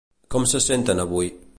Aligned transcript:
Com 0.35 0.47
se 0.53 0.63
senten 0.69 1.05
avui? 1.07 1.33